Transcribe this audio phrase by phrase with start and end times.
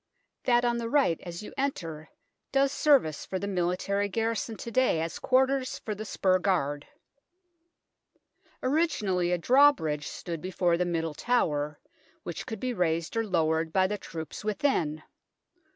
[0.45, 2.09] That on the right as you enter
[2.51, 6.87] does service for the military garrison to day as quarters for the spur guard.
[8.63, 11.79] Originally a drawbridge stood before the Middle Tower,
[12.23, 15.03] which could be raised or lowered by the troops within.